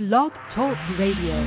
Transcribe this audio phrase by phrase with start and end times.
[0.00, 1.44] Blog Talk Radio.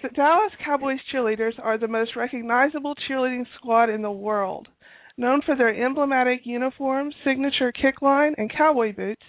[0.00, 4.68] The Dallas Cowboys cheerleaders are the most recognizable cheerleading squad in the world.
[5.16, 9.24] Known for their emblematic uniforms, signature kick line, and cowboy boots,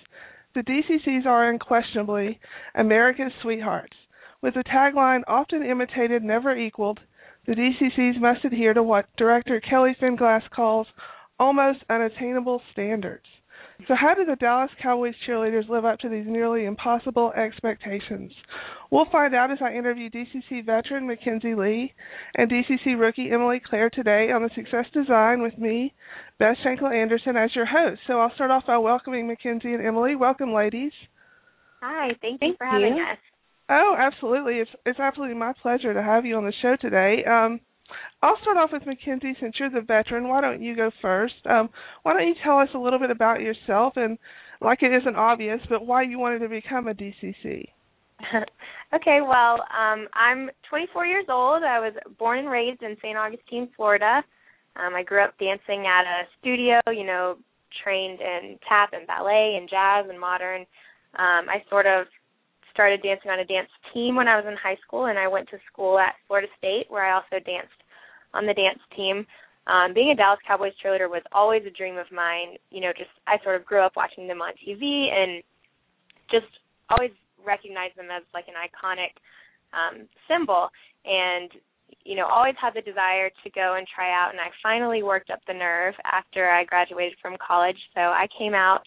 [0.54, 2.40] the DCCs are unquestionably
[2.76, 3.98] America's sweethearts.
[4.44, 7.00] With a tagline often imitated, never equaled,
[7.48, 10.86] the DCCs must adhere to what director Kelli Finglass calls
[11.40, 13.26] almost unattainable standards.
[13.88, 18.32] So, how do the Dallas Cowboys cheerleaders live up to these nearly impossible expectations?
[18.92, 21.94] We'll find out as I interview DCC veteran Mackenzie Lee
[22.36, 25.94] and DCC rookie Emily Claire today on the Success Design with me,
[26.40, 28.02] Beth Schenkel Anderson, as your host.
[28.08, 30.16] So, I'll start off by welcoming Mackenzie and Emily.
[30.16, 30.94] Welcome, ladies.
[31.82, 33.04] Hi, thank, thank you for having you.
[33.04, 33.18] us.
[33.70, 34.56] Oh, absolutely.
[34.56, 37.24] It's it's absolutely my pleasure to have you on the show today.
[37.26, 37.60] Um,
[38.22, 40.28] I'll start off with Mackenzie since you're the veteran.
[40.28, 41.36] Why don't you go first?
[41.46, 41.70] Um,
[42.04, 44.18] why don't you tell us a little bit about yourself and,
[44.62, 47.68] like it isn't obvious, but why you wanted to become a DCC?
[48.96, 51.64] okay, well, um, I'm 24 years old.
[51.64, 53.18] I was born and raised in St.
[53.18, 54.24] Augustine, Florida.
[54.76, 57.38] Um, I grew up dancing at a studio, you know,
[57.84, 60.62] trained in tap and ballet and jazz and modern.
[61.16, 62.08] Um, I sort of
[62.72, 65.50] started dancing on a dance team when I was in high school, and I went
[65.50, 67.83] to school at Florida State where I also danced
[68.34, 69.26] on the dance team.
[69.66, 72.58] Um, being a Dallas Cowboys cheerleader was always a dream of mine.
[72.70, 75.42] You know, just I sort of grew up watching them on TV and
[76.30, 76.52] just
[76.90, 77.12] always
[77.46, 79.16] recognized them as like an iconic
[79.72, 80.70] um, symbol.
[81.06, 81.52] And
[82.04, 84.32] you know, always had the desire to go and try out.
[84.32, 87.78] And I finally worked up the nerve after I graduated from college.
[87.94, 88.82] So I came out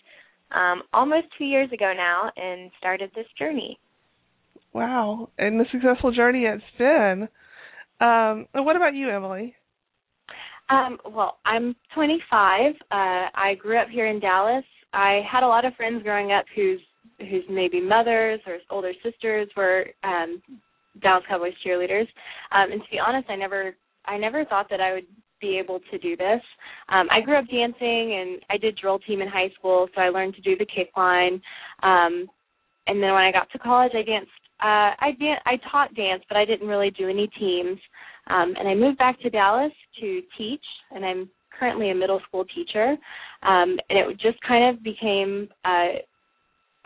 [0.53, 3.79] um, almost two years ago now and started this journey.
[4.73, 7.29] Wow, and the successful journey it's been.
[8.01, 9.55] Um, what about you, Emily?
[10.69, 12.75] Um, well, I'm 25.
[12.75, 14.65] Uh, I grew up here in Dallas.
[14.93, 16.81] I had a lot of friends growing up whose
[17.19, 20.43] whose maybe mothers or older sisters were um,
[21.01, 22.07] Dallas Cowboys cheerleaders.
[22.53, 25.07] Um, and to be honest, I never I never thought that I would
[25.41, 26.41] be able to do this.
[26.89, 30.09] Um, I grew up dancing and I did drill team in high school, so I
[30.09, 31.41] learned to do the kick line.
[31.83, 32.27] Um,
[32.87, 34.31] and then when I got to college, I danced.
[34.61, 37.79] Uh, I dan- I taught dance, but I didn't really do any teams.
[38.29, 42.45] Um, and I moved back to Dallas to teach, and I'm currently a middle school
[42.45, 42.97] teacher.
[43.43, 45.49] Um, and it just kind of became.
[45.65, 46.01] Uh,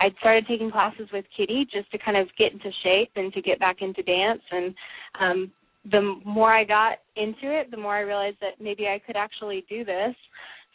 [0.00, 3.42] I started taking classes with Kitty just to kind of get into shape and to
[3.42, 4.40] get back into dance.
[4.50, 4.74] And
[5.20, 5.52] um,
[5.90, 9.64] the more I got into it, the more I realized that maybe I could actually
[9.68, 10.14] do this.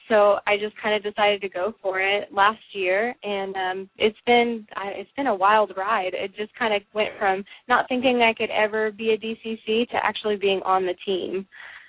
[0.09, 4.17] So I just kind of decided to go for it last year, and um, it's
[4.25, 6.13] been it's been a wild ride.
[6.13, 9.95] It just kind of went from not thinking I could ever be a DCC to
[10.03, 11.47] actually being on the team.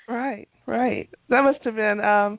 [0.09, 1.09] Right, right.
[1.29, 2.39] That must have been um,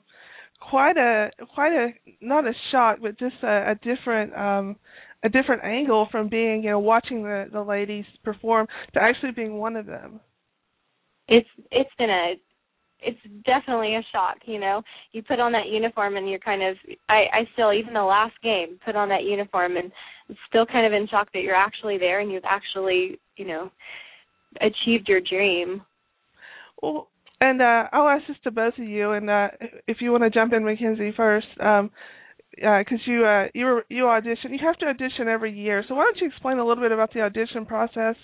[0.60, 1.90] quite a quite a
[2.22, 4.78] not a shock, but just a, a different um,
[5.24, 9.58] a different angle from being you know watching the the ladies perform to actually being
[9.58, 10.22] one of them
[11.28, 12.34] it's it's been a
[13.00, 14.82] it's definitely a shock you know.
[15.12, 16.76] You put on that uniform and you're kind of
[17.10, 19.92] i i still even the last game put on that uniform and
[20.50, 23.72] still kind of in shock that you're actually there and you've actually you know
[24.62, 25.82] achieved your dream.
[26.82, 27.08] Well
[27.40, 29.48] and uh i'll ask this to both of you and uh
[29.88, 31.92] if you want to jump in mackenzie first um
[32.58, 34.52] because uh, you uh, you were, you audition.
[34.52, 35.84] You have to audition every year.
[35.88, 38.16] So why don't you explain a little bit about the audition process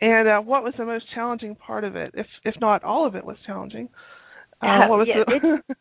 [0.00, 3.16] and uh, what was the most challenging part of it, if if not all of
[3.16, 3.88] it was challenging.
[4.62, 5.78] Uh, what was yeah, the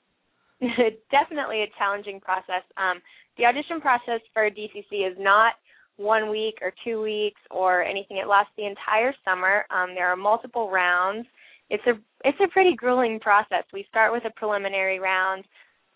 [0.62, 2.64] it's definitely a challenging process.
[2.78, 3.02] Um,
[3.38, 5.54] the audition process for DCC is not
[5.98, 8.18] one week or two weeks or anything.
[8.18, 9.66] It lasts the entire summer.
[9.70, 11.28] Um, there are multiple rounds.
[11.70, 11.94] It's a
[12.24, 13.64] it's a pretty grueling process.
[13.74, 15.44] We start with a preliminary round.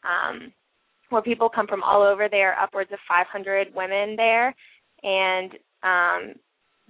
[0.04, 0.52] Um,
[1.10, 2.28] where people come from all over.
[2.30, 4.56] There are upwards of 500 women there,
[5.04, 5.52] and
[5.84, 6.34] um,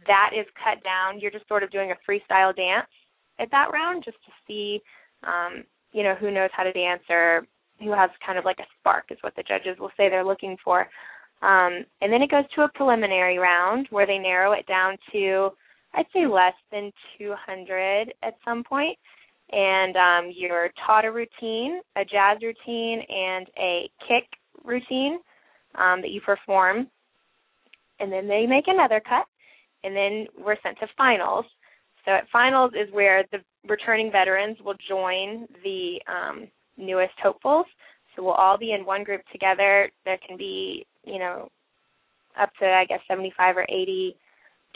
[0.08, 1.20] that is cut down.
[1.20, 2.88] You're just sort of doing a freestyle dance
[3.40, 4.82] at that round, just to see,
[5.24, 7.46] um, you know, who knows how to dance or
[7.80, 10.58] who has kind of like a spark, is what the judges will say they're looking
[10.64, 10.82] for.
[11.42, 15.50] Um, and then it goes to a preliminary round where they narrow it down to,
[15.94, 18.98] I'd say, less than 200 at some point
[19.54, 24.28] and um, you're taught a routine, a jazz routine, and a kick
[24.64, 25.20] routine
[25.76, 26.88] um, that you perform.
[28.00, 29.26] And then they make another cut,
[29.84, 31.46] and then we're sent to finals.
[32.04, 36.48] So at finals is where the returning veterans will join the um,
[36.78, 37.68] newest hopefuls.
[38.16, 39.90] So we'll all be in one group together.
[40.04, 41.50] There can be, you know,
[42.42, 44.16] up to I guess 75 or 80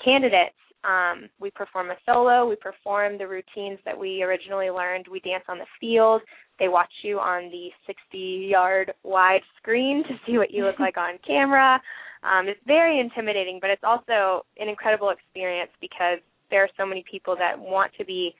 [0.03, 2.47] candidates um, we perform a solo.
[2.47, 5.07] We perform the routines that we originally learned.
[5.11, 6.21] We dance on the field.
[6.59, 10.97] They watch you on the 60 yard wide screen to see what you look like
[10.97, 11.81] on camera.
[12.23, 16.19] Um, it's very intimidating, but it's also an incredible experience because
[16.49, 18.33] there are so many people that want to be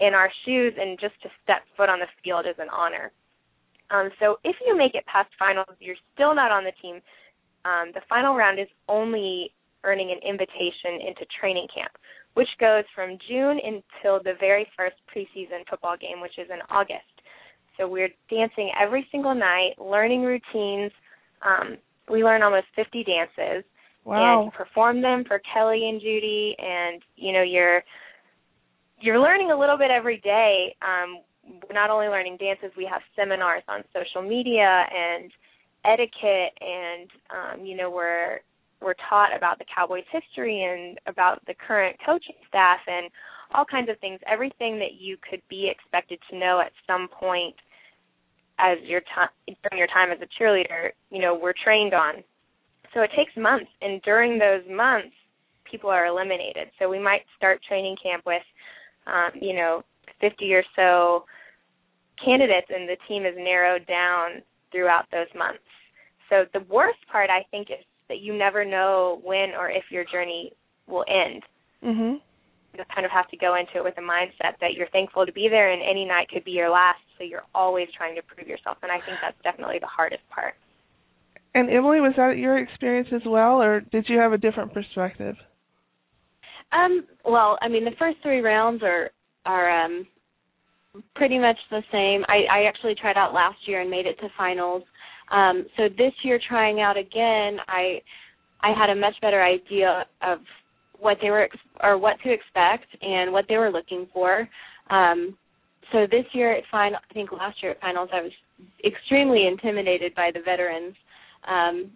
[0.00, 3.10] in our shoes, and just to step foot on the field is an honor.
[3.90, 7.00] Um, so if you make it past finals, you're still not on the team.
[7.64, 9.52] Um, the final round is only
[9.84, 11.92] earning an invitation into training camp,
[12.34, 17.04] which goes from June until the very first preseason football game, which is in August.
[17.78, 20.92] So we're dancing every single night, learning routines.
[21.42, 21.78] Um,
[22.10, 23.64] we learn almost 50 dances,
[24.04, 24.42] wow.
[24.42, 26.56] and you perform them for Kelli and Judy.
[26.58, 27.82] And you know you're
[29.00, 30.74] you're learning a little bit every day.
[30.82, 35.30] Um, we're not only learning dances, we have seminars on social media and
[35.84, 38.40] etiquette, and um, you know we're
[38.80, 43.10] we're taught about the Cowboys' history and about the current coaching staff and
[43.54, 44.20] all kinds of things.
[44.30, 47.54] Everything that you could be expected to know at some point
[48.58, 52.14] as your time during your time as a cheerleader, you know, we're trained on.
[52.94, 55.14] So it takes months, and during those months,
[55.70, 56.68] people are eliminated.
[56.78, 58.42] So we might start training camp with,
[59.06, 59.82] um, you know,
[60.20, 61.24] 50 or so
[62.24, 64.42] candidates, and the team is narrowed down
[64.72, 65.62] throughout those months.
[66.30, 70.04] So the worst part, I think, is that you never know when or if your
[70.04, 70.52] journey
[70.86, 71.42] will end.
[71.82, 72.20] Mhm.
[72.76, 75.32] You kind of have to go into it with a mindset that you're thankful to
[75.32, 77.00] be there, and any night could be your last.
[77.16, 80.54] So you're always trying to prove yourself, and I think that's definitely the hardest part.
[81.54, 85.36] And Emily, was that your experience as well, or did you have a different perspective?
[86.72, 89.10] Um, well, I mean, the first three rounds are
[89.46, 90.06] are um,
[91.14, 92.24] pretty much the same.
[92.28, 94.82] I, I actually tried out last year and made it to finals.
[95.30, 98.00] Um, so this year, trying out again, I
[98.60, 100.38] I had a much better idea of
[100.98, 104.48] what they were ex- or what to expect and what they were looking for.
[104.90, 105.36] Um,
[105.92, 108.32] so this year at final, I think last year at finals, I was
[108.84, 110.94] extremely intimidated by the veterans.
[111.46, 111.92] Um,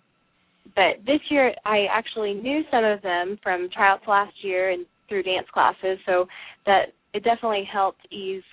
[0.76, 5.24] but this year, I actually knew some of them from tryouts last year and through
[5.24, 6.26] dance classes, so
[6.64, 8.44] that it definitely helped ease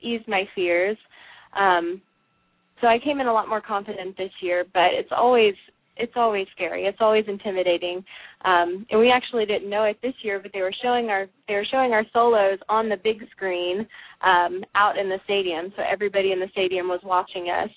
[0.00, 0.96] ease my fears.
[1.58, 2.00] Um,
[2.80, 5.54] so I came in a lot more confident this year, but it's always
[5.98, 6.84] it's always scary.
[6.84, 8.04] It's always intimidating.
[8.44, 11.54] Um, and we actually didn't know it this year, but they were showing our they
[11.54, 13.86] were showing our solos on the big screen
[14.24, 17.70] um, out in the stadium, so everybody in the stadium was watching us,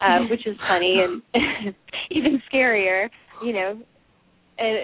[0.00, 1.74] uh, which is funny and
[2.10, 3.08] even scarier.
[3.42, 3.82] You know,
[4.58, 4.78] and,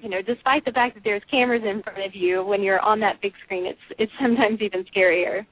[0.00, 3.00] you know, despite the fact that there's cameras in front of you, when you're on
[3.00, 5.44] that big screen, it's it's sometimes even scarier.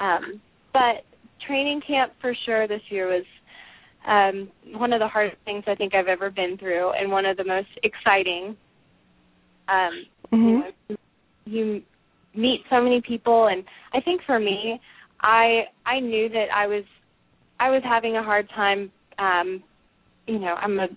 [0.00, 0.40] Um,
[0.72, 1.04] but
[1.46, 3.24] training camp for sure this year was
[4.06, 7.36] um, one of the hardest things I think I've ever been through, and one of
[7.36, 8.56] the most exciting.
[9.68, 10.36] Um, mm-hmm.
[10.36, 10.96] you, know,
[11.44, 11.82] you
[12.34, 13.62] meet so many people, and
[13.92, 14.80] I think for me,
[15.20, 16.84] I I knew that I was
[17.60, 18.90] I was having a hard time.
[19.18, 19.62] Um,
[20.26, 20.88] you know, I'm a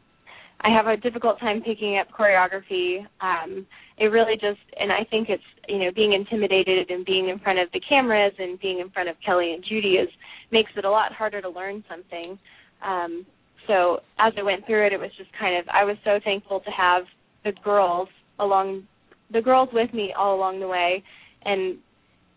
[0.62, 3.06] I have a difficult time picking up choreography.
[3.22, 7.40] Um, it really just, and I think it's, you know, being intimidated and being in
[7.40, 10.10] front of the cameras and being in front of Kelli and Judy is
[10.52, 12.38] makes it a lot harder to learn something.
[12.86, 13.26] Um,
[13.68, 16.60] so as I went through it, it was just kind of, I was so thankful
[16.60, 17.04] to have
[17.44, 18.10] the girls
[18.40, 18.84] along,
[19.32, 21.04] the girls with me all along the way,
[21.44, 21.78] and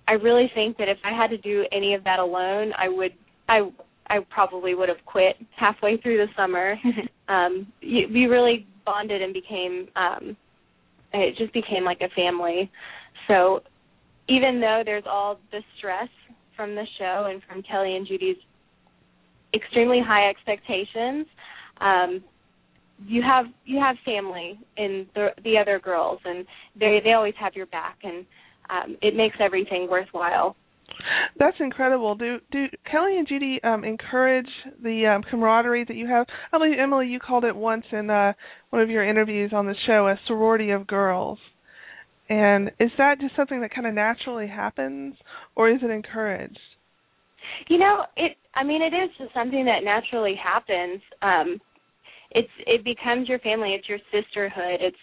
[0.06, 3.12] I really think that if I had to do any of that alone, I would,
[3.49, 3.70] I
[4.10, 6.76] I probably would have quit halfway through the summer.
[7.28, 10.37] um, you, we really bonded and became um,
[11.12, 12.70] it just became like a family.
[13.27, 13.60] So
[14.29, 16.08] even though there's all the stress
[16.56, 18.36] from the show and from Kelli and Judy's
[19.55, 21.27] extremely high expectations,
[21.81, 22.22] um,
[23.06, 26.44] you have you have family in the the other girls, and
[26.79, 28.27] they they always have your back, and
[28.70, 30.56] um, it makes everything worthwhile.
[31.38, 32.14] That's incredible.
[32.14, 34.48] Do do Kelli and Judy um, encourage
[34.82, 36.26] the um, camaraderie that you have?
[36.52, 38.32] I believe Emily, you called it once in uh,
[38.70, 41.38] one of your interviews on the show a sorority of girls.
[42.28, 45.14] And is that just something that kind of naturally happens,
[45.56, 46.58] or is it encouraged?
[47.69, 48.36] You know, it.
[48.55, 51.00] I mean, it is just something that naturally happens.
[51.22, 51.60] Um,
[52.32, 53.74] it's it becomes your family.
[53.74, 54.81] It's your sisterhood.
[54.81, 54.96] It's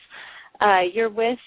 [0.62, 1.40] uh, you're with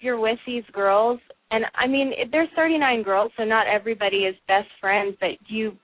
[0.00, 4.68] you're with these girls and I mean, there's 39 girls, so not everybody is best
[4.80, 5.76] friends, but you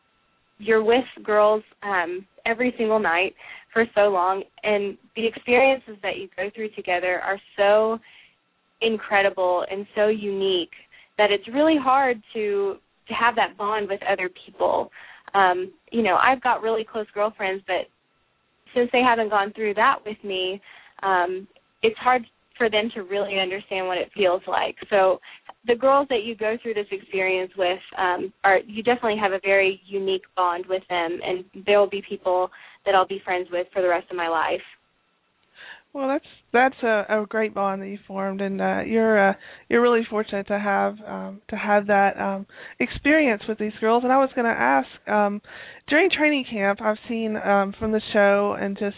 [0.58, 3.34] you're with girls um every single night
[3.72, 7.98] for so long and the experiences that you go through together are so
[8.80, 10.70] incredible and so unique
[11.18, 12.76] that it's really hard to
[13.08, 14.90] to have that bond with other people.
[15.34, 17.86] Um, you know, I've got really close girlfriends, but
[18.74, 20.60] since they haven't gone through that with me,
[21.02, 21.48] um,
[21.82, 22.22] it's hard
[22.56, 24.76] for them to really understand what it feels like.
[24.88, 25.18] So
[25.66, 29.40] the girls that you go through this experience with um, are you definitely have a
[29.44, 32.50] very unique bond with them, and there will be people
[32.84, 34.62] that I'll be friends with for the rest of my life.
[35.92, 39.34] Well, that's that's a, a great bond that you formed, and uh, you're uh,
[39.68, 42.46] you're really fortunate to have um, to have that um,
[42.80, 44.02] experience with these girls.
[44.02, 45.42] And I was going to ask um,
[45.88, 48.96] during training camp, I've seen um, from the show and just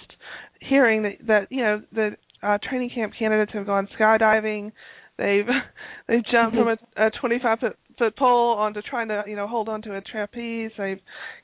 [0.60, 2.10] hearing that that you know the
[2.44, 4.70] uh, training camp candidates have gone skydiving,
[5.18, 5.46] they've
[6.08, 9.68] they've jumped from a, a 25 foot foot pole onto trying to you know hold
[9.68, 10.70] onto a trapeze.
[10.76, 11.00] They've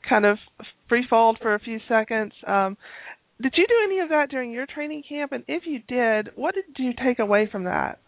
[0.09, 0.39] kind of
[0.89, 2.33] free falled for a few seconds.
[2.47, 2.77] Um,
[3.41, 5.33] did you do any of that during your training camp?
[5.33, 7.99] And if you did, what did you take away from that?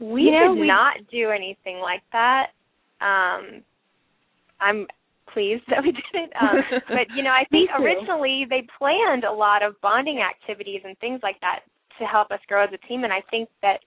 [0.00, 0.66] We you know, did we...
[0.68, 2.48] not do anything like that.
[3.00, 3.62] Um,
[4.60, 4.86] I'm
[5.32, 6.32] pleased that we didn't.
[6.40, 10.96] Um, but you know, I think originally they planned a lot of bonding activities and
[10.98, 11.60] things like that
[11.98, 13.04] to help us grow as a team.
[13.04, 13.80] And I think that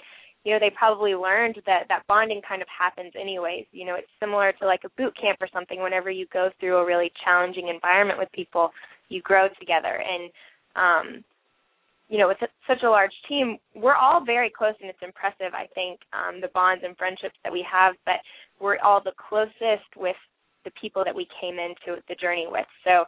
[0.43, 3.65] you know they probably learned that that bonding kind of happens anyways.
[3.71, 5.81] You know, it's similar to like a boot camp or something.
[5.81, 8.71] Whenever you go through a really challenging environment with people,
[9.10, 10.31] you grow together and
[10.75, 11.24] um
[12.07, 15.67] you know with such a large team we're all very close and it's impressive i
[15.75, 18.24] think um the bonds and friendships that we have but
[18.60, 20.15] we're all the closest with
[20.63, 23.03] the people that we came into the journey with so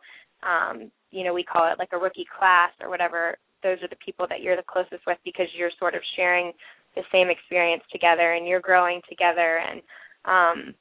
[0.47, 4.03] um you know we call it like a rookie class or whatever those are the
[4.03, 6.51] people that you're the closest with because you're sort of sharing
[6.95, 9.81] the same experience together and you're growing together and
[10.25, 10.73] um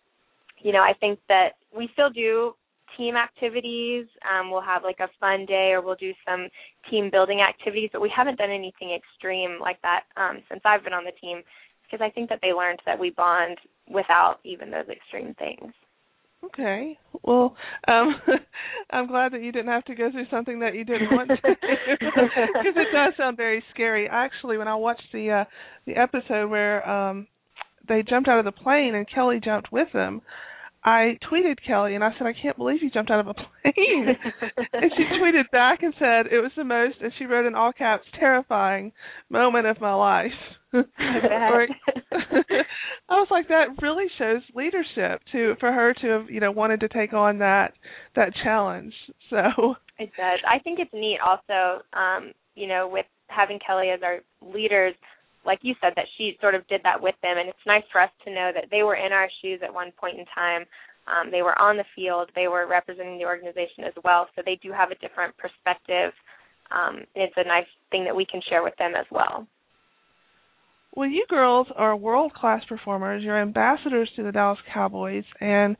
[0.58, 2.54] you know i think that we still do
[2.96, 4.06] team activities.
[4.28, 6.48] Um, we'll have like a fun day, or we'll do some
[6.90, 7.90] team building activities.
[7.92, 11.42] But we haven't done anything extreme like that um, since I've been on the team,
[11.84, 15.72] because I think that they learned that we bond without even those extreme things.
[16.44, 16.98] Okay.
[17.22, 17.56] Well,
[17.88, 18.14] um
[18.90, 21.36] I'm glad that you didn't have to go through something that you didn't want to
[21.42, 24.08] because it does sound very scary.
[24.10, 25.44] Actually, when I watched the uh
[25.86, 27.26] the episode where um
[27.88, 30.22] they jumped out of the plane and Kelli jumped with them,
[30.84, 33.44] I tweeted Kelli and I said, I can't believe you jumped out of a plane.
[34.72, 37.72] and she tweeted back and said it was the most, and she wrote in all
[37.72, 38.92] caps, terrifying
[39.30, 40.32] moment of my life.
[40.74, 41.66] I
[43.10, 46.88] was like, that really shows leadership to for her to have you know wanted to
[46.88, 47.74] take on that
[48.16, 48.94] that challenge.
[49.28, 50.40] So it does.
[50.48, 54.94] I think it's neat also, um, you know, with having Kelli as our leaders
[55.44, 58.00] like you said, that she sort of did that with them, and it's nice for
[58.00, 60.64] us to know that they were in our shoes at one point in time.
[61.06, 64.58] Um, they were on the field, they were representing the organization as well, so they
[64.62, 66.12] do have a different perspective.
[66.70, 69.46] Um, it's a nice thing that we can share with them as well.
[70.94, 73.22] Well, you girls are world class performers.
[73.24, 75.76] You're ambassadors to the Dallas Cowboys, and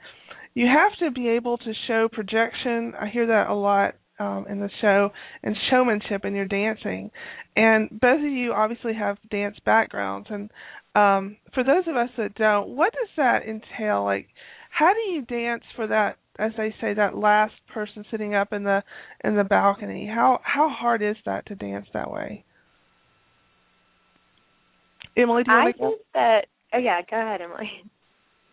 [0.55, 2.95] you have to be able to show projection.
[2.99, 5.11] I hear that a lot um, in the show
[5.43, 7.11] and showmanship in your dancing.
[7.57, 10.29] And both of you obviously have dance backgrounds.
[10.31, 10.51] And
[10.95, 14.05] um, for those of us that don't, what does that entail?
[14.05, 14.29] Like,
[14.71, 16.17] how do you dance for that?
[16.39, 18.83] As they say, that last person sitting up in the
[19.23, 20.07] in the balcony.
[20.07, 22.43] How how hard is that to dance that way?
[25.15, 26.47] Emily, do you I think that.
[26.73, 27.71] Oh yeah, go ahead, Emily.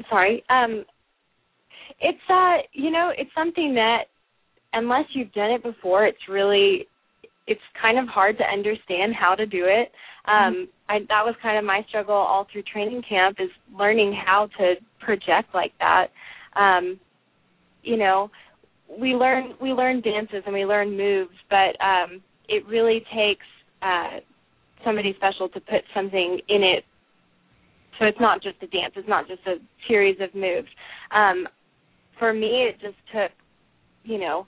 [0.09, 0.43] Sorry.
[0.49, 0.83] Um,
[2.01, 4.07] it's uh, you know, it's something that
[4.73, 6.87] unless you've done it before, it's really
[7.47, 9.91] it's kind of hard to understand how to do it.
[10.25, 14.49] Um, I, that was kind of my struggle all through training camp is learning how
[14.59, 16.07] to project like that.
[16.55, 16.99] Um,
[17.81, 18.29] you know,
[18.99, 23.45] we learn we learn dances and we learn moves, but um, it really takes
[23.81, 24.19] uh,
[24.85, 26.83] somebody special to put something in it.
[27.97, 29.55] So it's not just a dance; it's not just a
[29.87, 30.69] series of moves.
[31.11, 31.47] Um,
[32.19, 33.31] for me, it just took
[34.03, 34.45] you know,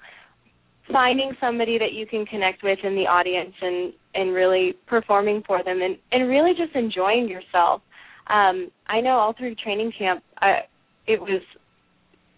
[0.91, 5.63] finding somebody that you can connect with in the audience and and really performing for
[5.63, 7.81] them and and really just enjoying yourself.
[8.27, 10.59] Um, I know all through training camp, I,
[11.07, 11.41] it was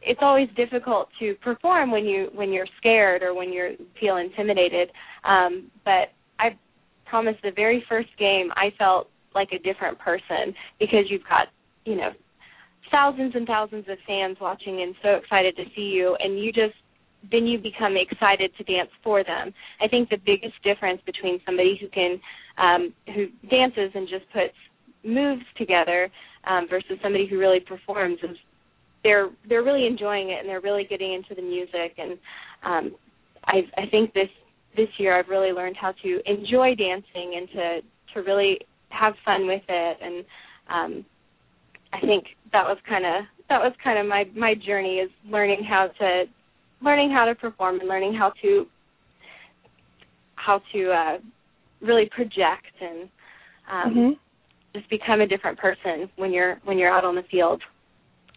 [0.01, 4.89] it's always difficult to perform when you when you're scared or when you feel intimidated.
[5.23, 6.57] Um, but I
[7.05, 11.47] promise the very first game I felt like a different person because you've got
[11.85, 12.09] you know
[12.91, 16.75] thousands and thousands of fans watching and so excited to see you and you just
[17.31, 19.53] then you become excited to dance for them.
[19.81, 22.19] I think the biggest difference between somebody who can
[22.57, 24.53] um, who dances and just puts
[25.03, 26.09] moves together
[26.45, 28.37] um, versus somebody who really performs is
[29.03, 32.17] they're they're really enjoying it and they're really getting into the music and
[32.63, 32.95] um,
[33.45, 34.29] I I think this
[34.75, 37.79] this year I've really learned how to enjoy dancing and to
[38.13, 40.25] to really have fun with it and
[40.69, 41.05] um,
[41.91, 45.63] I think that was kind of that was kind of my my journey is learning
[45.67, 46.23] how to
[46.83, 48.65] learning how to perform and learning how to
[50.35, 51.17] how to uh,
[51.81, 53.09] really project and
[53.71, 54.77] um, mm-hmm.
[54.77, 57.61] just become a different person when you're when you're out on the field.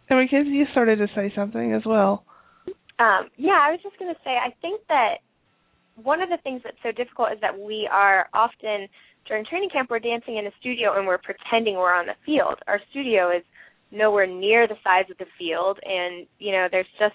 [0.09, 2.25] And because you started to say something as well.
[2.99, 5.17] Um, yeah, I was just going to say I think that
[6.03, 8.87] one of the things that's so difficult is that we are often
[9.27, 12.59] during training camp we're dancing in a studio and we're pretending we're on the field.
[12.69, 13.43] Our studio is
[13.91, 17.15] nowhere near the size of the field and you know there's just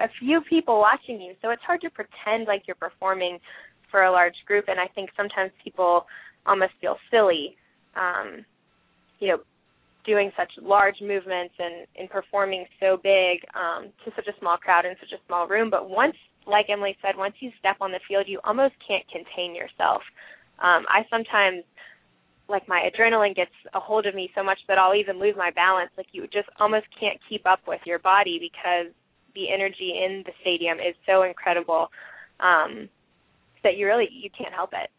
[0.00, 3.38] a few people watching you so it's hard to pretend like you're performing
[3.90, 6.06] for a large group and I think sometimes people
[6.46, 7.56] almost feel silly
[7.96, 8.44] um
[9.20, 9.38] you know
[10.06, 14.86] doing such large movements and and performing so big um to such a small crowd
[14.86, 15.70] in such a small room.
[15.70, 19.54] But once like Emily said once you step on the field you almost can't contain
[19.54, 20.02] yourself.
[20.58, 21.64] Um I sometimes
[22.48, 25.50] like my adrenaline gets a hold of me so much that I'll even lose my
[25.50, 25.90] balance.
[25.96, 28.92] Like you just almost can't keep up with your body because
[29.38, 31.86] the energy in the stadium is so incredible
[32.40, 32.88] um
[33.62, 34.90] that you really you can't help it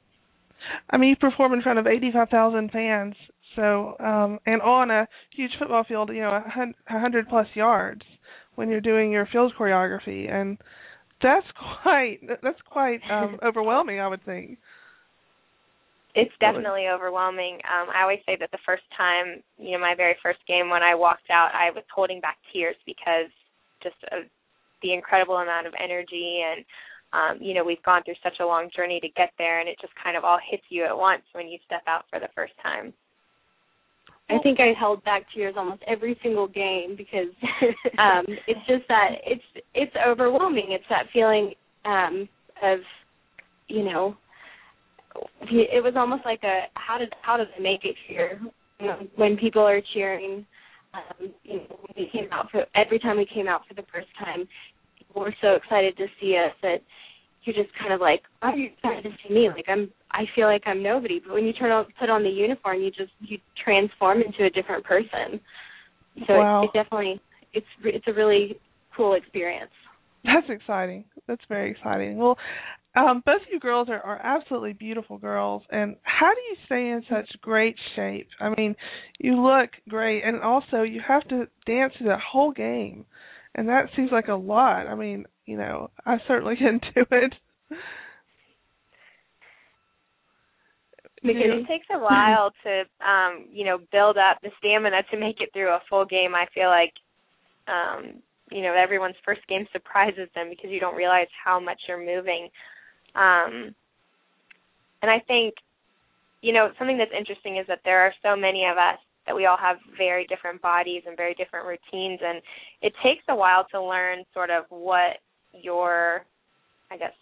[0.89, 3.15] I mean, you perform in front of 85,000 fans
[3.55, 8.01] so, um, and on a huge football field, you know, a hundred plus yards
[8.55, 10.57] when you're doing your field choreography, and
[11.21, 11.45] that's
[11.83, 14.57] quite that's quite um, overwhelming, I would think.
[16.15, 17.55] It's definitely overwhelming.
[17.55, 20.81] Um, I always say that the first time, you know, my very first game when
[20.81, 23.29] I walked out, I was holding back tears because
[23.81, 24.23] just of
[24.81, 26.65] the incredible amount of energy and
[27.11, 29.77] um, you know, we've gone through such a long journey to get there and it
[29.81, 32.53] just kind of all hits you at once when you step out for the first
[32.61, 32.93] time.
[34.29, 37.33] I think I held back tears almost every single game because
[37.97, 40.67] um it's just that it's it's overwhelming.
[40.69, 42.29] It's that feeling um
[42.61, 42.79] of
[43.67, 44.15] you know
[45.41, 48.39] it was almost like a how did how did I make it here
[49.15, 50.45] when people are cheering
[50.93, 54.07] um you know we came out for every time we came out for the first
[54.17, 54.47] time
[54.97, 56.81] people were so excited to see us that
[57.43, 59.49] you're just kind of like, why are you excited to see me?
[59.49, 61.19] Like I'm, I feel like I'm nobody.
[61.25, 64.49] But when you turn on, put on the uniform, you just you transform into a
[64.49, 65.39] different person.
[66.27, 66.61] So wow.
[66.61, 67.21] it, it definitely,
[67.53, 68.59] it's it's a really
[68.95, 69.71] cool experience.
[70.25, 71.05] That's exciting.
[71.27, 72.17] That's very exciting.
[72.17, 72.37] Well,
[73.07, 75.63] um, both of you girls are, are absolutely beautiful girls.
[75.69, 78.27] And how do you stay in such great shape?
[78.39, 78.75] I mean,
[79.19, 83.05] you look great, and also you have to dance through the whole game,
[83.55, 84.87] and that seems like a lot.
[84.87, 87.33] I mean, you know, I certainly can do it.
[91.21, 95.41] Because it takes a while to um, you know, build up the stamina to make
[95.41, 96.33] it through a full game.
[96.33, 96.93] I feel like
[97.67, 102.03] um, you know, everyone's first game surprises them because you don't realize how much you're
[102.03, 102.49] moving.
[103.15, 103.75] Um
[105.01, 105.55] and I think
[106.41, 109.45] you know, something that's interesting is that there are so many of us that we
[109.45, 112.41] all have very different bodies and very different routines and
[112.81, 115.17] it takes a while to learn sort of what
[115.53, 116.23] your
[116.91, 117.13] I guess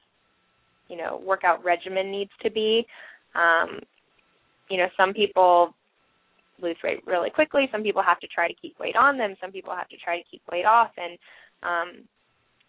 [0.88, 2.86] you know workout regimen needs to be.
[3.36, 3.80] Um,
[4.70, 5.74] you know, some people
[6.62, 7.70] lose weight really quickly.
[7.72, 9.36] Some people have to try to keep weight on them.
[9.40, 10.92] Some people have to try to keep weight off.
[10.98, 11.18] And
[11.64, 12.04] um,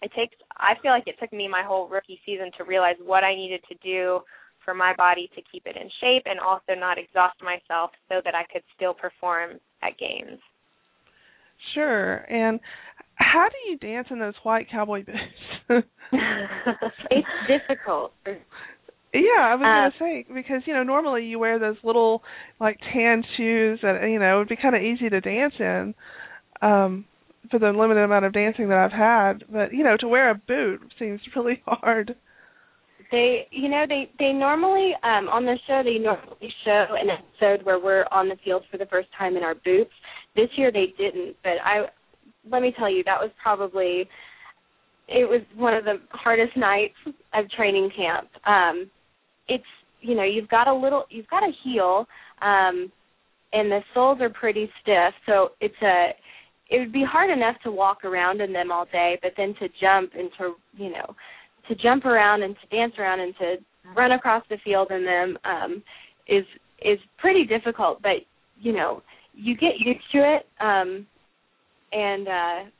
[0.02, 0.36] it takes.
[0.56, 3.60] I feel like it took me my whole rookie season to realize what I needed
[3.68, 4.20] to do
[4.64, 8.34] for my body to keep it in shape and also not exhaust myself so that
[8.34, 10.38] I could still perform at games.
[11.74, 12.16] Sure.
[12.30, 12.60] And
[13.14, 15.86] how do you dance in those white cowboy boots?
[17.10, 18.12] it's difficult.
[19.14, 22.22] Yeah, I was uh, gonna say because you know normally you wear those little
[22.60, 25.94] like tan shoes and you know it would be kind of easy to dance in
[26.60, 27.06] um
[27.50, 30.34] for the limited amount of dancing that I've had, but you know to wear a
[30.34, 32.14] boot seems really hard.
[33.10, 37.64] They, you know, they they normally um on the show they normally show an episode
[37.64, 39.92] where we're on the field for the first time in our boots.
[40.36, 41.86] This year they didn't, but I
[42.50, 44.08] let me tell you, that was probably
[45.08, 46.94] it was one of the hardest nights
[47.34, 48.28] of training camp.
[48.46, 48.90] Um,
[49.48, 49.64] it's
[50.00, 52.06] you know you've got a little you've got a heel,
[52.42, 52.92] um,
[53.52, 56.10] and the soles are pretty stiff, so it's a
[56.70, 59.68] it would be hard enough to walk around in them all day, but then to
[59.80, 61.14] jump and to you know
[61.68, 63.56] to jump around and to dance around and to
[63.96, 65.82] run across the field in them um,
[66.26, 66.44] is
[66.82, 68.00] is pretty difficult.
[68.02, 68.24] But
[68.60, 69.02] you know
[69.34, 70.46] you get used to it.
[70.60, 71.06] Um,
[71.92, 72.70] and uh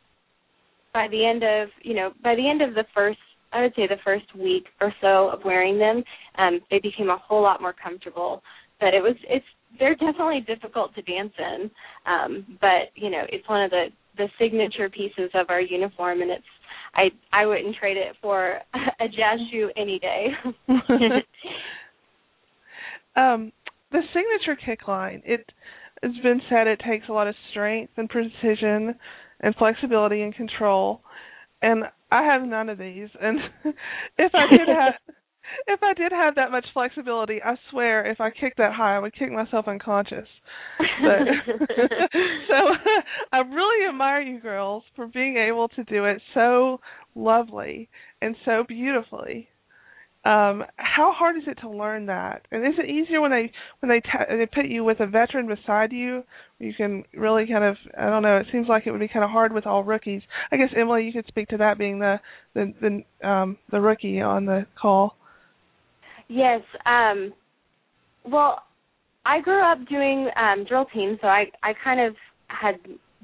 [0.93, 3.19] by the end of you know by the end of the first
[3.53, 6.05] I would say the first week or so of wearing them,
[6.37, 8.43] um, they became a whole lot more comfortable.
[8.81, 9.45] But it was it's
[9.79, 11.71] they're definitely difficult to dance in.
[12.07, 13.87] Um, but, you know, it's one of the,
[14.17, 16.45] the signature pieces of our uniform and it's
[16.95, 20.29] I I wouldn't trade it for a jazz shoe any day.
[23.17, 23.53] um
[23.93, 25.45] the signature kick line, it
[26.03, 28.95] it's been said it takes a lot of strength and precision
[29.41, 31.03] and flexibility and control
[31.63, 33.39] and I have none of these and
[34.19, 34.95] if I did have
[35.67, 38.99] if I did have that much flexibility, I swear if I kicked that high I
[38.99, 40.29] would kick myself unconscious.
[40.79, 41.57] But,
[42.49, 42.55] so
[43.33, 46.81] I really admire you girls for being able to do it so
[47.15, 47.89] lovely
[48.21, 49.49] and so beautifully.
[50.25, 52.43] Um, how hard is it to learn that?
[52.51, 55.47] And is it easier when they when they t- they put you with a veteran
[55.47, 56.25] beside you?
[56.59, 58.37] You can really kind of I don't know.
[58.37, 60.23] It seems like it would be kind of hard with all rookies.
[60.51, 62.21] I guess Emily, you could speak to that being the
[62.53, 62.75] the
[63.23, 65.17] the um, the rookie on the call.
[66.29, 66.63] Yes.
[66.87, 67.33] Um,
[68.25, 68.63] well,
[69.25, 72.15] I grew up doing um, drill teams, so I I kind of
[72.49, 72.77] had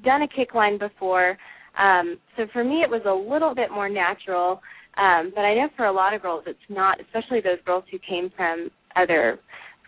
[0.03, 1.37] done a kick line before.
[1.77, 4.61] Um, so for me, it was a little bit more natural.
[4.97, 7.99] Um, but I know for a lot of girls, it's not, especially those girls who
[7.99, 9.39] came from other,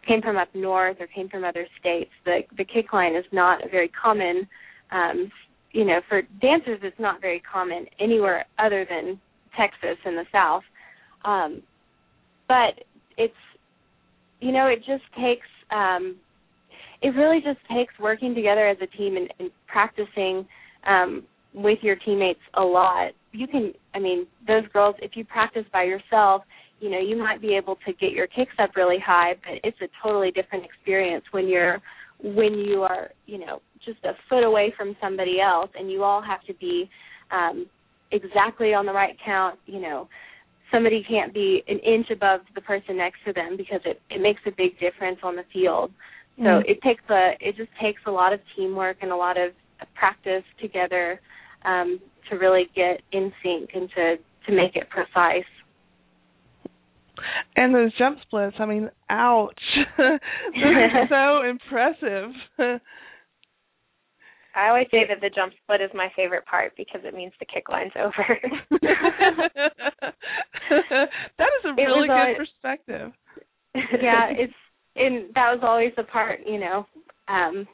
[0.06, 2.12] came from up north or came from other states.
[2.26, 4.48] The the kick line is not a very common.
[4.92, 5.32] Um,
[5.72, 9.20] you know, for dancers, it's not very common anywhere other than
[9.58, 10.64] Texas in the South.
[11.26, 11.62] Um,
[12.48, 12.84] but
[13.18, 13.34] it's,
[14.40, 15.48] you know, it just takes.
[15.72, 16.18] Um,
[17.02, 20.46] it really just takes working together as a team and, and practicing
[20.88, 23.12] um, with your teammates a lot.
[23.32, 26.44] You can, I mean, those girls, if you practice by yourself,
[26.80, 29.78] you know, you might be able to get your kicks up really high, but it's
[29.82, 31.80] a totally different experience when you're
[32.20, 36.22] when you are, you know, just a foot away from somebody else and you all
[36.22, 36.90] have to be
[37.32, 37.68] um
[38.12, 40.08] exactly on the right count, you know.
[40.72, 44.42] Somebody can't be an inch above the person next to them because it it makes
[44.46, 45.92] a big difference on the field.
[46.38, 46.70] So mm-hmm.
[46.70, 49.52] it takes a it just takes a lot of teamwork and a lot of
[49.96, 51.20] practice together
[51.66, 52.00] um,
[52.30, 55.46] to really get in sync and to to make it precise.
[57.56, 59.60] And those jump splits, I mean, ouch.
[59.98, 62.32] They're so impressive.
[64.58, 67.46] I always say that the jump split is my favorite part because it means the
[67.46, 68.40] kick line's over.
[71.38, 73.12] that is a really good always, perspective.
[74.02, 74.54] Yeah, it's
[74.96, 76.86] and that was always the part, you know,
[77.28, 77.68] um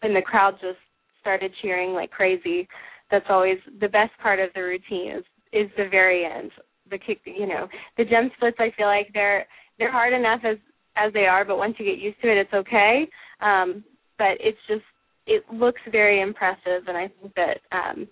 [0.00, 0.78] when the crowd just
[1.20, 2.68] started cheering like crazy
[3.10, 6.50] that's always the best part of the routine is is the very end
[6.90, 9.46] the kick you know the jump splits i feel like they're
[9.78, 10.58] they're hard enough as
[10.96, 13.06] as they are but once you get used to it it's okay
[13.40, 13.82] um
[14.18, 14.84] but it's just
[15.26, 18.06] it looks very impressive and i think that um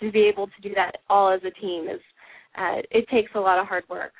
[0.00, 2.00] to be able to do that all as a team is
[2.58, 4.12] uh it takes a lot of hard work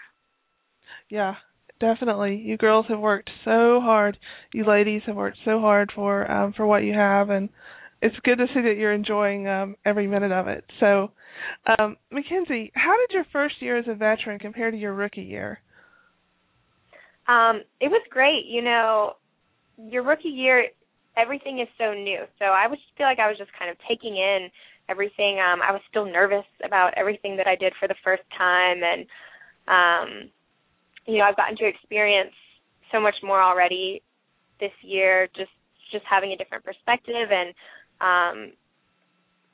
[1.10, 1.34] yeah
[1.80, 4.16] definitely you girls have worked so hard
[4.52, 7.48] you ladies have worked so hard for um for what you have and
[8.00, 10.64] it's good to see that you're enjoying um, every minute of it.
[10.80, 11.10] So,
[11.78, 15.60] um, Mackenzie, how did your first year as a veteran compare to your rookie year?
[17.26, 18.46] Um, it was great.
[18.46, 19.14] You know,
[19.76, 20.66] your rookie year,
[21.16, 22.24] everything is so new.
[22.38, 24.48] So I would feel like I was just kind of taking in
[24.88, 25.38] everything.
[25.40, 29.06] Um, I was still nervous about everything that I did for the first time, and
[29.68, 30.30] um,
[31.06, 32.34] you know, I've gotten to experience
[32.92, 34.02] so much more already
[34.60, 35.28] this year.
[35.36, 35.50] Just
[35.92, 37.54] just having a different perspective and
[38.00, 38.52] um,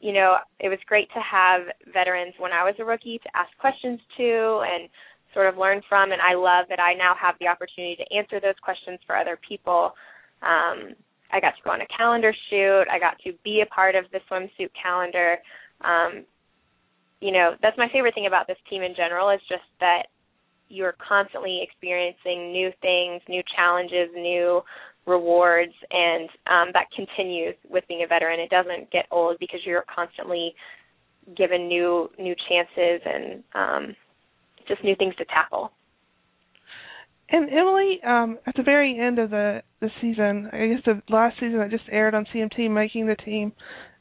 [0.01, 3.49] you know, it was great to have veterans when I was a rookie to ask
[3.59, 4.89] questions to and
[5.33, 6.13] sort of learn from.
[6.13, 9.39] And I love that I now have the opportunity to answer those questions for other
[9.49, 9.93] people.
[10.43, 10.93] Um,
[11.33, 12.85] I got to go on a calendar shoot.
[12.91, 15.37] I got to be a part of the swimsuit calendar.
[15.81, 16.25] Um,
[17.21, 20.05] you know, that's my favorite thing about this team in general is just that
[20.69, 24.63] you're constantly experiencing new things, new challenges, new
[25.07, 28.41] rewards, and um, that continues with being a veteran.
[28.41, 30.55] It doesn't get old because you're constantly
[31.37, 33.97] given new new chances and um,
[34.69, 35.73] just new things to tackle.
[37.29, 41.37] And Emily, um, at the very end of the the season, I guess the last
[41.41, 43.53] season that just aired on CMT, making the team,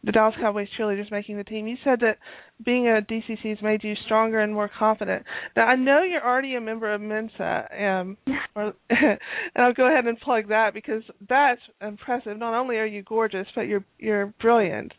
[0.04, 1.68] the Dallas Cowboys cheerleaders making the team.
[1.68, 2.18] You said that
[2.66, 5.26] being a DCC has made you stronger and more confident.
[5.56, 8.18] Now I know you're already a member of Mensa, um,
[8.56, 9.20] or, and
[9.56, 12.38] I'll go ahead and plug that because that's impressive.
[12.38, 14.94] Not only are you gorgeous, but you're you're brilliant.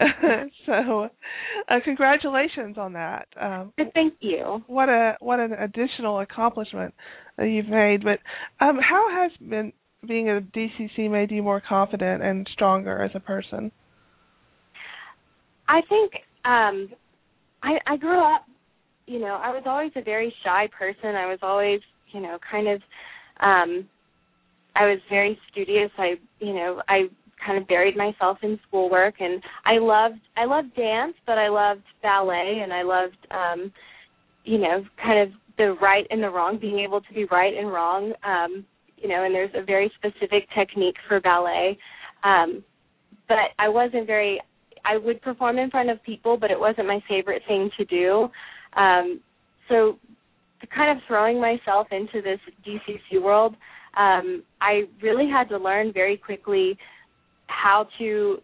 [0.66, 1.08] so,
[1.68, 3.28] uh, congratulations on that.
[3.40, 4.62] Um, Thank you.
[4.66, 6.94] What a what an additional accomplishment
[7.36, 8.02] that you've made.
[8.02, 8.18] But
[8.64, 9.72] um, how has been
[10.06, 13.70] being a DCC made you more confident and stronger as a person?
[15.68, 16.12] I think
[16.44, 16.88] um
[17.62, 18.46] I I grew up,
[19.06, 21.14] you know, I was always a very shy person.
[21.14, 21.80] I was always,
[22.12, 22.82] you know, kind of
[23.40, 23.88] um
[24.74, 25.90] I was very studious.
[25.98, 27.02] I, you know, I
[27.44, 31.82] kind of buried myself in schoolwork and I loved I loved dance, but I loved
[32.02, 33.72] ballet and I loved um
[34.44, 35.28] you know, kind of
[35.58, 38.12] the right and the wrong, being able to be right and wrong.
[38.24, 38.64] Um,
[38.96, 41.78] you know, and there's a very specific technique for ballet.
[42.24, 42.64] Um
[43.28, 44.40] but I wasn't very
[44.84, 48.28] I would perform in front of people, but it wasn't my favorite thing to do.
[48.76, 49.20] Um,
[49.68, 49.98] so,
[50.74, 53.54] kind of throwing myself into this DCC world,
[53.96, 56.78] um, I really had to learn very quickly
[57.52, 58.38] how to,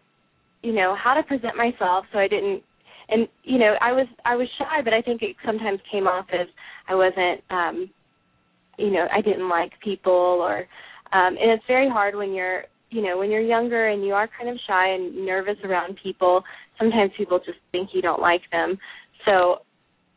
[0.61, 2.63] you know, how to present myself so I didn't.
[3.11, 6.27] And you know, I was I was shy, but I think it sometimes came off
[6.31, 6.47] as
[6.87, 7.89] I wasn't um,
[8.79, 10.59] you know I didn't like people or
[11.11, 14.29] um and it's very hard when you're you know when you're younger and you are
[14.37, 16.43] kind of shy and nervous around people
[16.79, 18.77] sometimes people just think you don't like them
[19.25, 19.57] so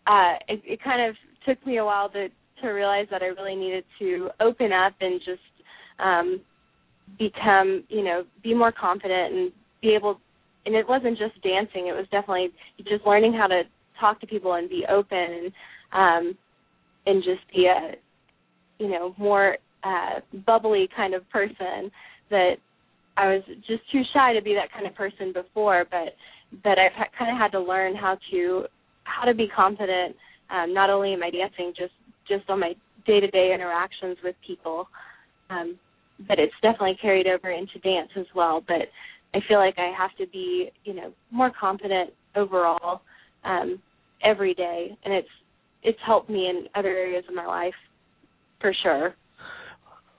[0.06, 2.28] uh it, it kind of took me a while to
[2.62, 5.40] to realize that I really needed to open up and just
[5.98, 6.40] um
[7.18, 10.18] become you know be more confident and be able
[10.66, 12.48] and it wasn't just dancing it was definitely
[12.88, 13.62] just learning how to
[14.00, 15.52] talk to people and be open and
[15.92, 16.38] um
[17.06, 17.92] and just be a
[18.78, 21.90] you know more uh bubbly kind of person
[22.30, 22.54] that
[23.16, 26.14] I was just too shy to be that kind of person before but
[26.62, 28.64] but I've ha- kind of had to learn how to
[29.04, 30.16] how to be confident
[30.50, 31.92] um not only in my dancing just
[32.28, 34.88] just on my day-to-day interactions with people.
[35.50, 35.76] Um
[36.28, 38.88] but it's definitely carried over into dance as well but
[39.34, 43.02] I feel like I have to be, you know, more confident overall
[43.44, 43.80] um,
[44.22, 45.28] every day, and it's
[45.82, 47.74] it's helped me in other areas of my life
[48.60, 49.14] for sure.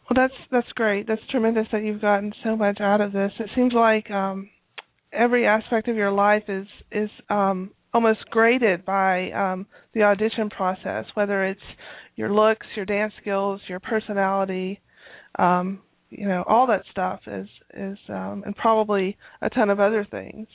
[0.10, 1.08] Well, that's that's great.
[1.08, 3.32] That's tremendous that you've gotten so much out of this.
[3.40, 4.50] It seems like um,
[5.12, 11.06] every aspect of your life is is um, almost graded by um, the audition process,
[11.14, 11.62] whether it's
[12.16, 14.80] your looks, your dance skills, your personality,
[15.38, 15.80] um,
[16.18, 20.48] you know all that stuff is is um and probably a ton of other things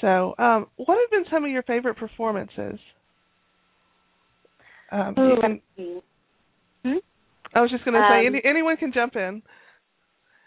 [0.00, 2.78] so um what have been some of your favorite performances
[4.90, 5.60] um can,
[6.84, 6.98] hmm?
[7.54, 9.42] i was just going to say Um, any, anyone can jump in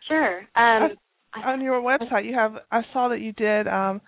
[0.07, 0.41] Sure.
[0.55, 0.91] Um,
[1.43, 4.01] on your website you have i saw that you did um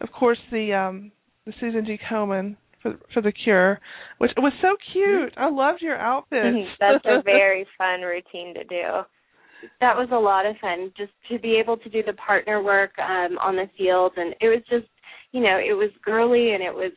[0.00, 1.10] of course the um
[1.46, 3.80] the susan g komen for for the cure
[4.18, 6.54] which was so cute i loved your outfit.
[6.78, 9.04] That's a very fun routine to do.
[9.80, 12.90] That was a lot of fun just to be able to do the partner work
[12.98, 14.90] um on the field and it was just
[15.32, 16.92] you know it was girly and it was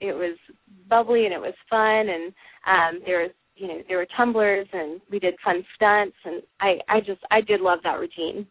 [0.00, 0.36] it was
[0.88, 2.32] bubbly and it was fun and
[2.66, 6.78] um there was you know there were tumblers and we did fun stunts and i
[6.88, 8.46] i just i did love that routine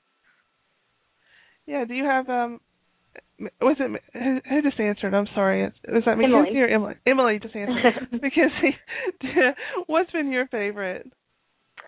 [1.65, 1.85] Yeah.
[1.85, 2.59] Do you have um?
[3.61, 5.13] Was it who, who just answered?
[5.13, 5.63] I'm sorry.
[5.87, 6.27] Was that Emily.
[6.27, 6.95] Mackenzie or Emily?
[7.05, 8.07] Emily just answered.
[8.21, 8.51] because
[9.87, 11.11] what's been your favorite?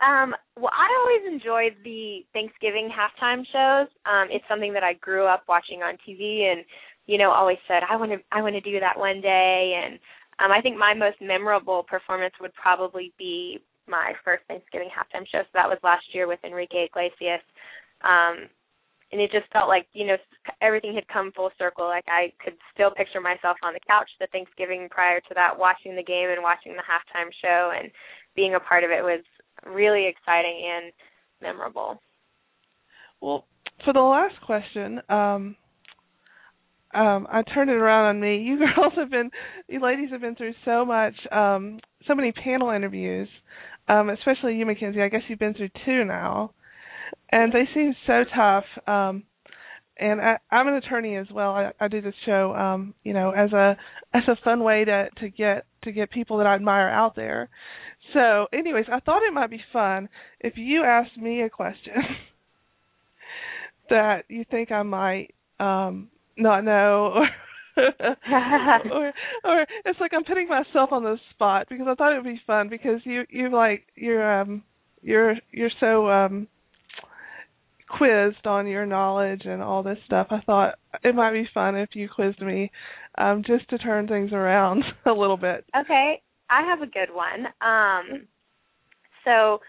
[0.02, 3.88] Um, well, I always enjoyed the Thanksgiving halftime shows.
[4.06, 6.66] Um, it's something that I grew up watching on TV, and
[7.06, 9.82] you know, always said I want to, I want to do that one day.
[9.84, 10.00] And
[10.40, 15.42] um, I think my most memorable performance would probably be my first Thanksgiving halftime show.
[15.44, 17.46] So that was last year with Enrique Iglesias.
[18.04, 18.50] Um,
[19.12, 20.18] and it just felt like you know
[20.62, 21.86] everything had come full circle.
[21.86, 25.96] Like I could still picture myself on the couch the Thanksgiving prior to that, watching
[25.96, 27.92] the game and watching the halftime show, and
[28.36, 29.24] being a part of it was
[29.66, 30.94] really exciting and
[31.42, 32.00] memorable.
[33.22, 33.46] Well,
[33.84, 35.56] for the last question, um,
[36.94, 38.38] um, I turned it around on me.
[38.38, 39.30] You girls have been,
[39.68, 43.28] you ladies have been through so much, um, so many panel interviews,
[43.88, 45.02] um, especially you, Mackenzie.
[45.02, 46.52] I guess you've been through two now,
[47.32, 48.66] and they seem so tough.
[48.88, 49.24] Um,
[49.98, 51.52] and I, I'm an attorney as well.
[51.52, 53.78] I, I do this show, um, you know, as a
[54.14, 57.50] as a fun way to to get to get people that I admire out there.
[58.16, 60.08] So, anyways, I thought it might be fun
[60.40, 61.94] if you asked me a question
[63.90, 67.28] that you think I might um not know or
[68.92, 72.24] or or it's like I'm putting myself on the spot because I thought it would
[72.24, 74.64] be fun because you you like you're um
[75.02, 76.48] you're you're so um
[77.90, 80.28] quizzed on your knowledge and all this stuff.
[80.30, 82.72] I thought it might be fun if you quizzed me
[83.18, 85.66] um just to turn things around a little bit.
[85.78, 87.48] Okay, I have a good one.
[87.62, 88.28] Um,
[89.24, 89.60] so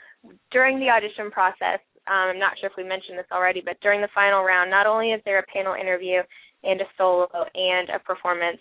[0.50, 4.00] during the audition process, um, I'm not sure if we mentioned this already, but during
[4.00, 6.20] the final round, not only is there a panel interview
[6.62, 8.60] and a solo and a performance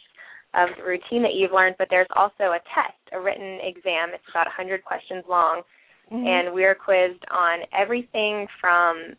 [0.54, 4.10] of the routine that you've learned, but there's also a test, a written exam.
[4.14, 5.64] It's about 100 questions long,
[6.12, 6.26] Mhm.
[6.26, 9.16] and we're quizzed on everything from,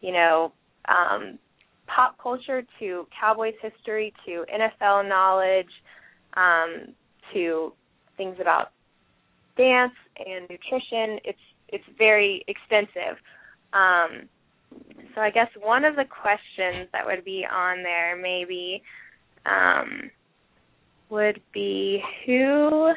[0.00, 0.52] you know,
[0.86, 1.38] um,
[1.86, 5.70] pop culture to Cowboys history to NFL knowledge
[6.34, 6.94] um,
[7.32, 7.72] to
[8.16, 8.72] things about
[9.56, 11.18] dance and nutrition.
[11.24, 13.18] It's it's very extensive.
[13.72, 14.28] Um,
[15.14, 18.82] so I guess one of the questions that would be on there maybe
[19.46, 20.10] um,
[21.10, 22.92] would be who.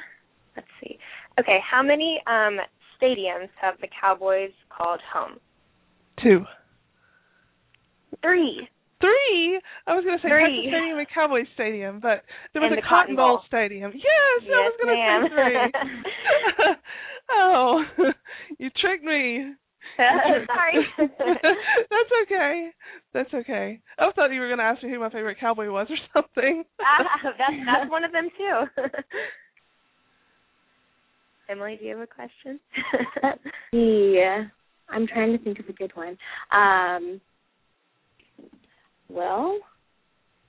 [0.55, 0.97] Let's see.
[1.39, 2.57] Okay, how many um,
[3.01, 5.37] stadiums have the Cowboys called home?
[6.21, 6.43] Two.
[8.21, 8.67] Three.
[9.01, 9.59] Three.
[9.87, 10.43] I was going to say Three.
[10.43, 13.37] Texas Stadium and Cowboy Stadium, but there was And a the Cotton Bowl.
[13.39, 13.47] Bowl.
[13.47, 13.91] Stadium.
[13.95, 16.75] Yes, I was going to say three.
[17.31, 17.83] oh,
[18.59, 19.53] you tricked me.
[19.97, 20.85] Sorry.
[20.97, 22.69] That's okay.
[23.13, 23.79] That's okay.
[23.97, 26.63] I thought you were going to ask me who my favorite cowboy was or something.
[26.79, 28.81] Ah, that's that's one of them too.
[31.49, 32.59] Emily, do you have a question?
[33.73, 34.43] yeah,
[34.89, 36.17] I'm trying to think of a good one.
[36.51, 37.19] Um,
[39.09, 39.57] well,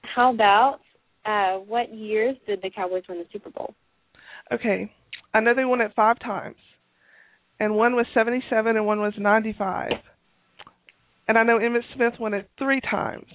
[0.03, 0.81] how about
[1.25, 3.75] uh, what years did the Cowboys win the Super Bowl?
[4.53, 4.91] Okay,
[5.33, 6.57] I know they won it five times,
[7.59, 9.93] and one was 77 and one was 95.
[11.29, 13.31] And I know Emmitt Smith won it three times,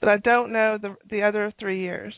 [0.00, 2.14] but I don't know the the other three years.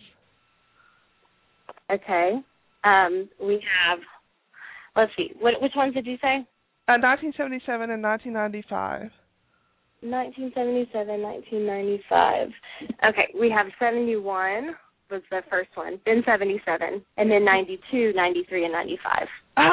[1.90, 2.40] Okay.
[2.84, 3.98] Um, we have.
[4.94, 5.32] Let's see.
[5.38, 6.46] What, which ones did you say?
[6.88, 9.10] Uh, 1977 and 1995.
[10.02, 12.48] 1977, 1995.
[13.08, 14.74] Okay, we have 71
[15.10, 19.28] was the first one, then 77, and then 92, 93, and 95.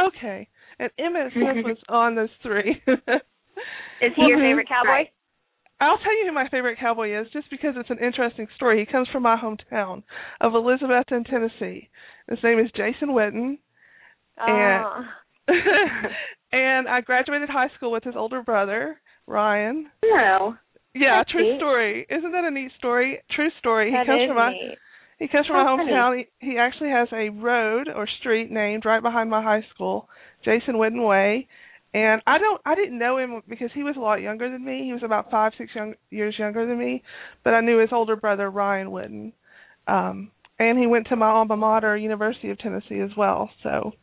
[0.08, 0.48] Okay,
[0.80, 2.82] and Emmitt Smith was on those three.
[2.88, 4.90] is he your favorite cowboy?
[4.90, 5.08] Right.
[5.82, 8.80] I'll tell you who my favorite cowboy is, just because it's an interesting story.
[8.80, 10.04] He comes from my hometown
[10.40, 11.90] of Elizabethton, Tennessee.
[12.30, 13.58] His name is Jason Witten,
[14.40, 15.04] ah.
[15.48, 15.58] and
[16.54, 19.90] and I graduated high school with his older brother Ryan.
[20.04, 20.56] No.
[20.96, 21.58] Yeah, That's true neat.
[21.58, 22.06] story.
[22.10, 23.20] Isn't that a neat story?
[23.36, 23.92] True story.
[23.92, 24.78] That he comes from my neat.
[25.20, 26.24] he comes from How my hometown.
[26.40, 30.08] He, he actually has a road or street named right behind my high school,
[30.46, 31.48] Jason Witten Way.
[31.96, 34.84] And I don't I didn't know him because he was a lot younger than me.
[34.84, 37.04] He was about five, six young, years younger than me.
[37.44, 39.34] But I knew his older brother Ryan Witten.
[39.88, 43.50] Um and he went to my alma mater, University of Tennessee as well.
[43.64, 43.94] So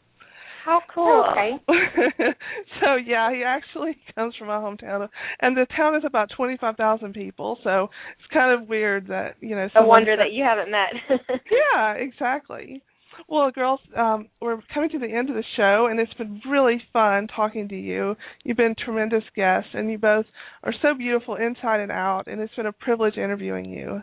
[0.64, 1.24] How cool.
[1.32, 1.52] Okay.
[2.80, 5.08] so yeah, he actually comes from my hometown,
[5.40, 7.58] and the town is about twenty five thousand people.
[7.64, 7.84] So
[8.18, 9.68] it's kind of weird that you know.
[9.76, 10.92] A wonder said- that you haven't met.
[11.50, 12.82] yeah, exactly.
[13.28, 16.80] Well, girls, um, we're coming to the end of the show, and it's been really
[16.92, 18.16] fun talking to you.
[18.44, 20.24] You've been tremendous guests, and you both
[20.62, 24.00] are so beautiful inside and out, and it's been a privilege interviewing you.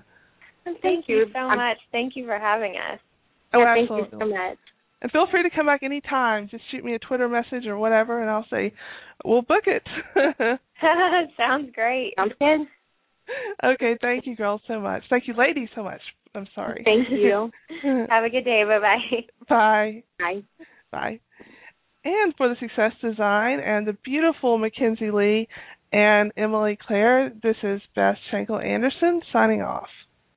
[0.65, 1.77] Thank, Thank you so I'm- much.
[1.91, 2.99] Thank you for having us.
[3.53, 4.57] Oh, yeah, thank you so much.
[5.01, 6.47] And feel free to come back anytime.
[6.49, 8.73] Just shoot me a Twitter message or whatever, and I'll say,
[9.23, 9.83] we'll book it.
[11.37, 12.13] Sounds great.
[12.17, 12.67] Sounds good.
[13.63, 15.03] okay, thank you, girls, so much.
[15.09, 16.01] Thank you, ladies, so much.
[16.33, 16.83] I'm sorry.
[16.83, 17.51] Thank you.
[18.09, 18.63] Have a good day.
[18.63, 19.25] Bye bye.
[19.49, 20.03] Bye.
[20.19, 20.41] Bye.
[20.91, 21.19] Bye.
[22.03, 25.47] And for the Success Design and the beautiful Mackenzie Lee
[25.91, 29.87] and Emily Claire, this is Beth Schenkel Anderson signing off.